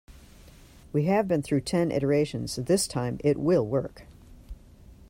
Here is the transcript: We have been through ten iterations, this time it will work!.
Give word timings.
We 0.93 1.03
have 1.03 1.27
been 1.27 1.43
through 1.43 1.61
ten 1.61 1.91
iterations, 1.91 2.55
this 2.55 2.87
time 2.87 3.19
it 3.23 3.37
will 3.37 3.67
work!. 3.67 4.07